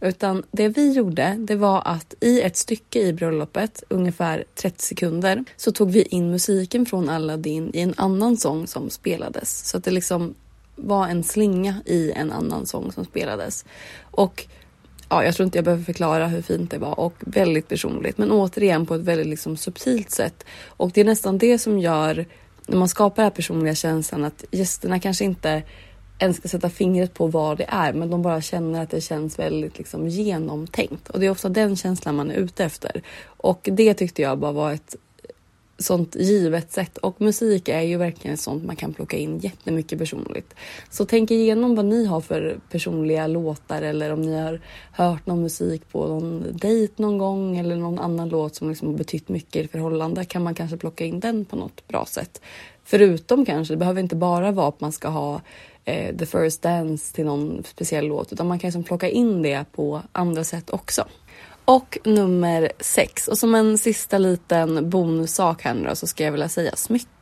utan 0.00 0.42
det 0.50 0.68
vi 0.68 0.92
gjorde 0.92 1.36
det 1.38 1.56
var 1.56 1.82
att 1.84 2.14
i 2.20 2.40
ett 2.40 2.56
stycke 2.56 3.00
i 3.00 3.12
bröllopet 3.12 3.82
ungefär 3.88 4.44
30 4.54 4.84
sekunder 4.84 5.44
så 5.56 5.72
tog 5.72 5.90
vi 5.90 6.02
in 6.02 6.30
musiken 6.30 6.86
från 6.86 7.08
Aladdin 7.08 7.70
i 7.74 7.80
en 7.80 7.94
annan 7.96 8.36
sång 8.36 8.66
som 8.66 8.90
spelades 8.90 9.68
så 9.68 9.79
att 9.80 9.84
det 9.84 9.90
liksom 9.90 10.34
var 10.76 11.08
en 11.08 11.24
slinga 11.24 11.74
i 11.86 12.12
en 12.12 12.32
annan 12.32 12.66
sång 12.66 12.92
som 12.92 13.04
spelades. 13.04 13.64
Och 14.00 14.46
ja, 15.08 15.24
jag 15.24 15.34
tror 15.34 15.44
inte 15.44 15.58
jag 15.58 15.64
behöver 15.64 15.84
förklara 15.84 16.26
hur 16.26 16.42
fint 16.42 16.70
det 16.70 16.78
var 16.78 17.00
och 17.00 17.14
väldigt 17.20 17.68
personligt, 17.68 18.18
men 18.18 18.30
återigen 18.30 18.86
på 18.86 18.94
ett 18.94 19.00
väldigt 19.00 19.26
liksom 19.26 19.56
subtilt 19.56 20.10
sätt. 20.10 20.44
Och 20.66 20.90
det 20.90 21.00
är 21.00 21.04
nästan 21.04 21.38
det 21.38 21.58
som 21.58 21.78
gör 21.78 22.26
när 22.66 22.76
man 22.76 22.88
skapar 22.88 23.16
den 23.16 23.24
här 23.24 23.36
personliga 23.36 23.74
känslan 23.74 24.24
att 24.24 24.44
gästerna 24.50 25.00
kanske 25.00 25.24
inte 25.24 25.62
ens 26.18 26.36
ska 26.36 26.48
sätta 26.48 26.70
fingret 26.70 27.14
på 27.14 27.26
vad 27.26 27.58
det 27.58 27.66
är, 27.68 27.92
men 27.92 28.10
de 28.10 28.22
bara 28.22 28.40
känner 28.40 28.82
att 28.82 28.90
det 28.90 29.00
känns 29.00 29.38
väldigt 29.38 29.78
liksom 29.78 30.08
genomtänkt 30.08 31.08
och 31.08 31.20
det 31.20 31.26
är 31.26 31.30
ofta 31.30 31.48
den 31.48 31.76
känslan 31.76 32.16
man 32.16 32.30
är 32.30 32.34
ute 32.34 32.64
efter. 32.64 33.02
Och 33.24 33.68
det 33.72 33.94
tyckte 33.94 34.22
jag 34.22 34.38
bara 34.38 34.52
var 34.52 34.72
ett 34.72 34.96
sånt 35.80 36.14
givet 36.14 36.72
sätt 36.72 36.98
och 36.98 37.20
musik 37.20 37.68
är 37.68 37.80
ju 37.80 37.96
verkligen 37.96 38.36
sånt 38.36 38.64
man 38.64 38.76
kan 38.76 38.92
plocka 38.92 39.16
in 39.16 39.38
jättemycket 39.38 39.98
personligt. 39.98 40.54
Så 40.90 41.04
tänk 41.04 41.30
igenom 41.30 41.74
vad 41.74 41.84
ni 41.84 42.06
har 42.06 42.20
för 42.20 42.60
personliga 42.70 43.26
låtar 43.26 43.82
eller 43.82 44.12
om 44.12 44.22
ni 44.22 44.40
har 44.40 44.60
hört 44.92 45.26
någon 45.26 45.42
musik 45.42 45.92
på 45.92 46.06
någon 46.06 46.44
dejt 46.52 46.94
någon 46.96 47.18
gång 47.18 47.58
eller 47.58 47.76
någon 47.76 47.98
annan 47.98 48.28
låt 48.28 48.54
som 48.54 48.68
liksom 48.68 48.88
har 48.88 48.98
betytt 48.98 49.28
mycket 49.28 49.64
i 49.64 49.68
förhållande 49.68 50.24
kan 50.24 50.42
man 50.42 50.54
kanske 50.54 50.76
plocka 50.76 51.04
in 51.04 51.20
den 51.20 51.44
på 51.44 51.56
något 51.56 51.88
bra 51.88 52.06
sätt. 52.06 52.40
Förutom 52.84 53.44
kanske, 53.44 53.74
det 53.74 53.78
behöver 53.78 54.00
inte 54.00 54.16
bara 54.16 54.52
vara 54.52 54.68
att 54.68 54.80
man 54.80 54.92
ska 54.92 55.08
ha 55.08 55.40
eh, 55.84 56.16
the 56.16 56.26
first 56.26 56.62
dance 56.62 57.14
till 57.14 57.24
någon 57.24 57.62
speciell 57.64 58.06
låt 58.06 58.32
utan 58.32 58.48
man 58.48 58.58
kan 58.58 58.68
liksom 58.68 58.84
plocka 58.84 59.08
in 59.08 59.42
det 59.42 59.64
på 59.72 60.02
andra 60.12 60.44
sätt 60.44 60.70
också. 60.70 61.04
Och 61.70 61.98
nummer 62.04 62.72
sex. 62.80 63.28
Och 63.28 63.38
som 63.38 63.54
en 63.54 63.78
sista 63.78 64.18
liten 64.18 64.90
bonussak 64.90 65.62
här 65.62 65.74
nu 65.74 65.88
då, 65.88 65.96
så 65.96 66.06
ska 66.06 66.24
jag 66.24 66.32
vilja 66.32 66.48
säga 66.48 66.76
smycken. 66.76 67.19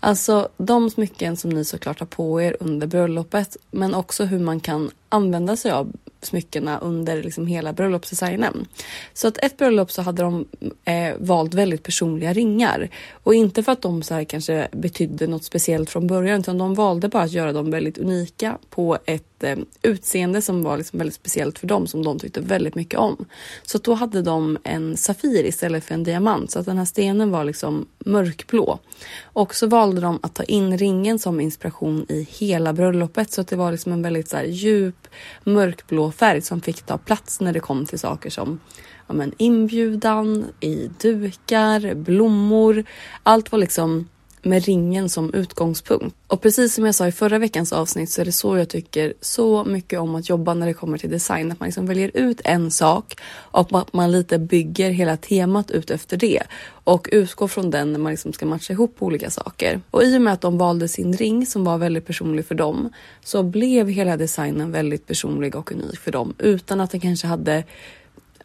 Alltså 0.00 0.48
de 0.56 0.90
smycken 0.90 1.36
som 1.36 1.50
ni 1.50 1.64
såklart 1.64 2.00
har 2.00 2.06
på 2.06 2.42
er 2.42 2.56
under 2.60 2.86
bröllopet 2.86 3.56
men 3.70 3.94
också 3.94 4.24
hur 4.24 4.38
man 4.38 4.60
kan 4.60 4.90
använda 5.08 5.56
sig 5.56 5.70
av 5.70 5.92
smyckena 6.24 6.78
under 6.78 7.22
liksom 7.22 7.46
hela 7.46 7.72
bröllopsdesignen. 7.72 8.66
Så 9.12 9.28
att 9.28 9.38
ett 9.38 9.56
bröllop 9.56 9.90
så 9.90 10.02
hade 10.02 10.22
de 10.22 10.46
eh, 10.84 11.14
valt 11.18 11.54
väldigt 11.54 11.82
personliga 11.82 12.32
ringar 12.32 12.90
och 13.12 13.34
inte 13.34 13.62
för 13.62 13.72
att 13.72 13.82
de 13.82 14.02
så 14.02 14.14
här 14.14 14.24
kanske 14.24 14.68
betydde 14.72 15.26
något 15.26 15.44
speciellt 15.44 15.90
från 15.90 16.06
början 16.06 16.40
utan 16.40 16.58
de 16.58 16.74
valde 16.74 17.08
bara 17.08 17.22
att 17.22 17.32
göra 17.32 17.52
dem 17.52 17.70
väldigt 17.70 17.98
unika 17.98 18.58
på 18.70 18.98
ett 19.04 19.42
eh, 19.44 19.56
utseende 19.82 20.42
som 20.42 20.62
var 20.62 20.76
liksom 20.78 20.98
väldigt 20.98 21.14
speciellt 21.14 21.58
för 21.58 21.66
dem 21.66 21.86
som 21.86 22.04
de 22.04 22.18
tyckte 22.18 22.40
väldigt 22.40 22.74
mycket 22.74 22.98
om. 22.98 23.24
Så 23.62 23.78
då 23.78 23.94
hade 23.94 24.22
de 24.22 24.58
en 24.64 24.96
Safir 24.96 25.44
istället 25.44 25.84
för 25.84 25.94
en 25.94 26.04
diamant 26.04 26.50
så 26.50 26.58
att 26.58 26.66
den 26.66 26.78
här 26.78 26.84
stenen 26.84 27.30
var 27.30 27.44
liksom 27.44 27.86
mörkblå. 27.98 28.78
Och 29.22 29.54
så 29.54 29.66
valde 29.66 30.00
de 30.00 30.20
att 30.22 30.34
ta 30.34 30.42
in 30.42 30.78
ringen 30.78 31.18
som 31.18 31.40
inspiration 31.40 32.06
i 32.08 32.28
hela 32.30 32.72
bröllopet 32.72 33.32
så 33.32 33.40
att 33.40 33.48
det 33.48 33.56
var 33.56 33.72
liksom 33.72 33.92
en 33.92 34.02
väldigt 34.02 34.28
så 34.28 34.40
djup 34.44 35.08
mörkblå 35.44 36.12
färg 36.12 36.40
som 36.40 36.60
fick 36.60 36.82
ta 36.82 36.98
plats 36.98 37.40
när 37.40 37.52
det 37.52 37.60
kom 37.60 37.86
till 37.86 37.98
saker 37.98 38.30
som 38.30 38.60
ja, 39.06 39.14
men 39.14 39.32
inbjudan, 39.38 40.46
i 40.60 40.90
dukar, 41.00 41.94
blommor. 41.94 42.84
Allt 43.22 43.52
var 43.52 43.58
liksom 43.58 44.08
med 44.44 44.64
ringen 44.64 45.08
som 45.08 45.34
utgångspunkt. 45.34 46.16
Och 46.26 46.40
precis 46.40 46.74
som 46.74 46.86
jag 46.86 46.94
sa 46.94 47.06
i 47.06 47.12
förra 47.12 47.38
veckans 47.38 47.72
avsnitt 47.72 48.10
så 48.10 48.20
är 48.20 48.24
det 48.24 48.32
så 48.32 48.56
jag 48.56 48.68
tycker 48.68 49.14
så 49.20 49.64
mycket 49.64 50.00
om 50.00 50.14
att 50.14 50.28
jobba 50.28 50.54
när 50.54 50.66
det 50.66 50.74
kommer 50.74 50.98
till 50.98 51.10
design. 51.10 51.52
Att 51.52 51.60
man 51.60 51.66
liksom 51.66 51.86
väljer 51.86 52.10
ut 52.14 52.40
en 52.44 52.70
sak 52.70 53.20
och 53.32 53.78
att 53.78 53.92
man 53.92 54.12
lite 54.12 54.38
bygger 54.38 54.90
hela 54.90 55.16
temat 55.16 55.70
ut 55.70 55.90
efter 55.90 56.16
det 56.16 56.42
och 56.84 57.08
utgår 57.12 57.48
från 57.48 57.70
den 57.70 57.92
när 57.92 57.98
man 57.98 58.12
liksom 58.12 58.32
ska 58.32 58.46
matcha 58.46 58.72
ihop 58.72 58.96
olika 58.98 59.30
saker. 59.30 59.80
Och 59.90 60.02
i 60.02 60.18
och 60.18 60.22
med 60.22 60.32
att 60.32 60.40
de 60.40 60.58
valde 60.58 60.88
sin 60.88 61.12
ring 61.12 61.46
som 61.46 61.64
var 61.64 61.78
väldigt 61.78 62.06
personlig 62.06 62.46
för 62.46 62.54
dem 62.54 62.92
så 63.24 63.42
blev 63.42 63.88
hela 63.88 64.16
designen 64.16 64.72
väldigt 64.72 65.06
personlig 65.06 65.56
och 65.56 65.72
unik 65.72 65.98
för 65.98 66.12
dem 66.12 66.34
utan 66.38 66.80
att 66.80 66.90
den 66.90 67.00
kanske 67.00 67.26
hade 67.26 67.64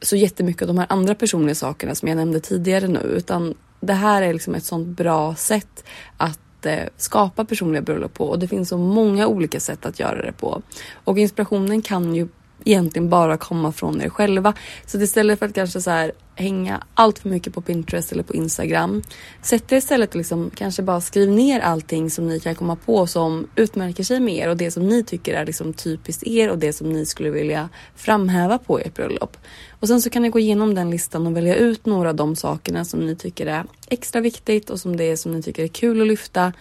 så 0.02 0.16
jättemycket 0.16 0.62
av 0.62 0.68
de 0.68 0.78
här 0.78 0.88
andra 0.90 1.16
personliga 1.16 1.56
sakerna 1.56 1.96
som 1.96 2.08
jag 2.08 2.16
nämnde 2.16 2.40
tidigare 2.40 2.88
nu 2.88 3.00
utan 3.00 3.56
det 3.80 3.94
här 3.94 4.22
är 4.22 4.34
liksom 4.34 4.56
ett 4.56 4.64
sånt 4.64 4.88
bra 4.88 5.36
sätt 5.36 5.84
att 6.18 6.66
eh, 6.66 6.84
skapa 6.98 7.46
personliga 7.46 7.82
bröllop 7.82 8.14
på 8.14 8.26
och 8.26 8.40
det 8.40 8.48
finns 8.48 8.70
så 8.70 8.78
många 8.78 9.28
olika 9.28 9.60
sätt 9.60 9.86
att 9.86 10.00
göra 10.00 10.22
det 10.22 10.32
på. 10.32 10.62
Och 11.04 11.18
inspirationen 11.18 11.82
kan 11.82 12.16
ju 12.16 12.28
egentligen 12.66 13.10
bara 13.10 13.38
komma 13.38 13.72
från 13.72 14.02
er 14.02 14.10
själva. 14.10 14.54
Så 14.86 15.02
istället 15.02 15.40
för 15.40 15.46
att 15.46 15.56
kanske 15.56 15.82
så 15.82 15.90
här 15.90 16.12
hänga 16.36 16.84
allt 16.94 17.20
för 17.20 17.30
mycket 17.30 17.54
på 17.54 17.62
Pinterest 17.62 18.12
eller 18.12 18.24
på 18.24 18.34
Instagram. 18.34 19.02
Sätt 19.42 19.72
er 19.72 19.78
istället 19.78 20.16
liksom 20.16 20.52
kanske 20.56 20.82
bara 20.82 21.02
skriv 21.02 21.30
ner 21.30 21.60
allting 21.60 22.10
som 22.10 22.28
ni 22.28 22.40
kan 22.40 22.56
komma 22.56 22.76
på 22.76 23.08
som 23.08 23.48
utmärker 23.56 24.04
sig 24.04 24.20
med 24.20 24.36
er 24.36 24.50
och 24.50 24.58
det 24.58 24.72
som 24.72 24.88
ni 24.88 25.04
tycker 25.04 25.34
är 25.34 25.46
liksom 25.46 25.74
typiskt 25.74 26.28
er 26.28 26.50
och 26.50 26.58
det 26.58 26.74
som 26.74 26.94
ni 26.94 27.06
skulle 27.06 27.30
vilja 27.30 27.70
framhäva 27.96 28.58
på 28.58 28.80
ert 28.80 28.96
bröllop. 28.96 29.38
Och 29.70 29.88
sen 29.88 30.02
så 30.02 30.10
kan 30.10 30.22
ni 30.22 30.30
gå 30.30 30.40
igenom 30.40 30.76
den 30.76 30.90
listan 30.90 31.28
och 31.28 31.38
välja 31.38 31.56
ut 31.56 31.86
några 31.86 32.10
av 32.10 32.16
de 32.16 32.36
sakerna 32.36 32.86
som 32.86 33.00
ni 33.00 33.16
tycker 33.16 33.46
är 33.46 33.66
extra 33.88 34.22
viktigt 34.22 34.70
och 34.70 34.80
som 34.80 34.98
det 34.98 35.04
är 35.04 35.16
som 35.16 35.32
ni 35.32 35.44
tycker 35.44 35.64
är 35.64 35.68
kul 35.68 36.02
att 36.02 36.08
lyfta. 36.08 36.54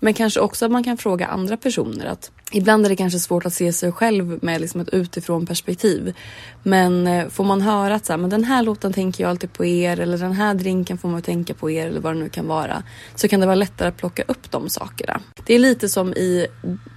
Men 0.00 0.14
kanske 0.14 0.40
också 0.40 0.64
att 0.64 0.70
man 0.72 0.84
kan 0.84 0.96
fråga 0.96 1.26
andra 1.26 1.56
personer 1.56 2.06
att 2.06 2.30
Ibland 2.52 2.84
är 2.84 2.88
det 2.88 2.96
kanske 2.96 3.18
svårt 3.18 3.46
att 3.46 3.52
se 3.52 3.72
sig 3.72 3.92
själv 3.92 4.38
med 4.42 4.60
liksom 4.60 4.80
ett 4.80 4.88
utifrån 4.88 5.46
perspektiv. 5.46 6.14
Men 6.62 7.06
eh, 7.06 7.28
får 7.28 7.44
man 7.44 7.60
höra 7.60 7.94
att 7.94 8.06
så 8.06 8.12
här, 8.12 8.18
men 8.18 8.30
den 8.30 8.44
här 8.44 8.62
låten 8.62 8.92
tänker 8.92 9.24
jag 9.24 9.30
alltid 9.30 9.52
på 9.52 9.64
er 9.64 10.00
eller 10.00 10.18
den 10.18 10.32
här 10.32 10.54
drinken 10.54 10.98
får 10.98 11.08
man 11.08 11.22
tänka 11.22 11.54
på 11.54 11.70
er 11.70 11.86
eller 11.86 12.00
vad 12.00 12.14
det 12.14 12.20
nu 12.20 12.28
kan 12.28 12.46
vara. 12.46 12.82
Så 13.14 13.28
kan 13.28 13.40
det 13.40 13.46
vara 13.46 13.56
lättare 13.56 13.88
att 13.88 13.96
plocka 13.96 14.22
upp 14.28 14.50
de 14.50 14.68
sakerna. 14.68 15.20
Det 15.46 15.54
är 15.54 15.58
lite 15.58 15.88
som 15.88 16.14
i 16.14 16.46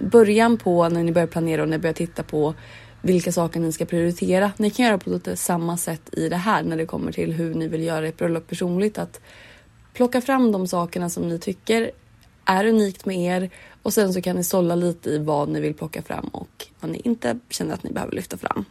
början 0.00 0.56
på 0.56 0.88
när 0.88 1.02
ni 1.02 1.12
börjar 1.12 1.26
planera 1.26 1.62
och 1.62 1.68
när 1.68 1.76
ni 1.76 1.82
börjar 1.82 1.94
titta 1.94 2.22
på 2.22 2.54
vilka 3.02 3.32
saker 3.32 3.60
ni 3.60 3.72
ska 3.72 3.84
prioritera. 3.84 4.52
Ni 4.56 4.70
kan 4.70 4.86
göra 4.86 4.98
på 4.98 5.10
lite 5.10 5.36
samma 5.36 5.76
sätt 5.76 6.02
i 6.12 6.28
det 6.28 6.36
här 6.36 6.62
när 6.62 6.76
det 6.76 6.86
kommer 6.86 7.12
till 7.12 7.32
hur 7.32 7.54
ni 7.54 7.68
vill 7.68 7.82
göra 7.82 8.08
ert 8.08 8.16
bröllop 8.16 8.48
personligt. 8.48 8.98
Att 8.98 9.20
plocka 9.92 10.20
fram 10.20 10.52
de 10.52 10.66
sakerna 10.66 11.10
som 11.10 11.28
ni 11.28 11.38
tycker 11.38 11.90
är 12.44 12.66
unikt 12.66 13.06
med 13.06 13.16
er 13.16 13.50
och 13.82 13.94
sen 13.94 14.12
så 14.12 14.22
kan 14.22 14.36
ni 14.36 14.44
sålla 14.44 14.74
lite 14.74 15.10
i 15.10 15.18
vad 15.18 15.48
ni 15.48 15.60
vill 15.60 15.74
plocka 15.74 16.02
fram 16.02 16.24
och 16.24 16.66
vad 16.80 16.90
ni 16.90 17.00
inte 17.04 17.38
känner 17.50 17.74
att 17.74 17.82
ni 17.82 17.92
behöver 17.92 18.14
lyfta 18.14 18.36
fram. 18.36 18.64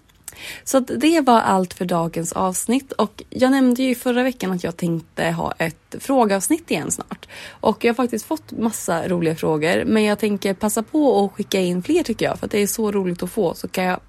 Så 0.63 0.79
det 0.79 1.21
var 1.21 1.39
allt 1.39 1.73
för 1.73 1.85
dagens 1.85 2.33
avsnitt 2.33 2.91
och 2.91 3.23
jag 3.29 3.51
nämnde 3.51 3.83
ju 3.83 3.89
i 3.89 3.95
förra 3.95 4.23
veckan 4.23 4.51
att 4.51 4.63
jag 4.63 4.77
tänkte 4.77 5.25
ha 5.25 5.51
ett 5.51 5.95
frågeavsnitt 5.99 6.71
igen 6.71 6.91
snart. 6.91 7.27
Och 7.49 7.83
jag 7.83 7.89
har 7.89 7.95
faktiskt 7.95 8.25
fått 8.25 8.51
massa 8.51 9.07
roliga 9.07 9.35
frågor 9.35 9.85
men 9.85 10.03
jag 10.03 10.19
tänker 10.19 10.53
passa 10.53 10.83
på 10.83 11.25
att 11.25 11.31
skicka 11.31 11.59
in 11.59 11.83
fler 11.83 12.03
tycker 12.03 12.25
jag 12.25 12.39
för 12.39 12.45
att 12.45 12.51
det 12.51 12.59
är 12.59 12.67
så 12.67 12.91
roligt 12.91 13.23
att 13.23 13.31
få 13.31 13.53
så 13.53 13.67
kan 13.67 13.83
jag 13.83 13.99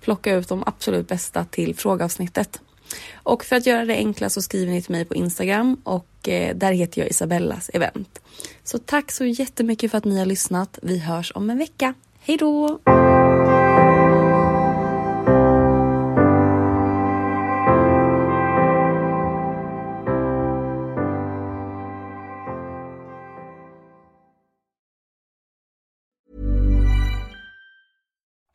plocka 0.00 0.34
ut 0.34 0.48
de 0.48 0.62
absolut 0.66 1.08
bästa 1.08 1.44
till 1.44 1.74
frågeavsnittet. 1.76 2.60
Och 3.14 3.44
för 3.44 3.56
att 3.56 3.66
göra 3.66 3.84
det 3.84 3.94
enkla 3.94 4.30
så 4.30 4.42
skriver 4.42 4.72
ni 4.72 4.82
till 4.82 4.92
mig 4.92 5.04
på 5.04 5.14
Instagram 5.14 5.80
och 5.84 6.28
eh, 6.28 6.56
där 6.56 6.72
heter 6.72 7.00
jag 7.00 7.10
Isabellas 7.10 7.70
event. 7.74 8.20
Så 8.64 8.78
tack 8.78 9.12
så 9.12 9.24
jättemycket 9.24 9.90
för 9.90 9.98
att 9.98 10.04
ni 10.04 10.18
har 10.18 10.26
lyssnat. 10.26 10.78
Vi 10.82 10.98
hörs 10.98 11.32
om 11.34 11.50
en 11.50 11.58
vecka. 11.58 11.94
Hej 12.20 12.36
då! 12.36 12.80